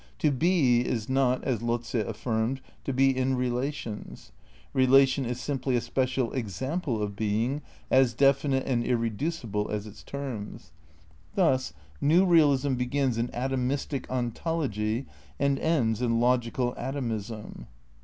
[0.17, 4.31] "To be," is not, as Lotze affirmed, "to be in relations";
[4.73, 10.71] relation is simply a special example of being, as definite and irreducible as its terms.
[11.35, 15.05] Thus new realism begins in atomistic ontology
[15.39, 17.67] and ends in logical atomism.